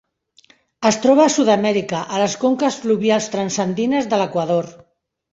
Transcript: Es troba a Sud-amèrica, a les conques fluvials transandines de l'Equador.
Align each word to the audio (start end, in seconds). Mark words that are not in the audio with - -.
Es 0.89 0.95
troba 1.01 1.25
a 1.25 1.33
Sud-amèrica, 1.33 1.99
a 2.15 2.21
les 2.21 2.35
conques 2.43 2.77
fluvials 2.85 3.27
transandines 3.35 4.09
de 4.15 4.19
l'Equador. 4.23 4.71